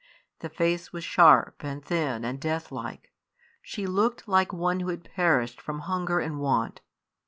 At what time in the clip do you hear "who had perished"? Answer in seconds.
4.79-5.61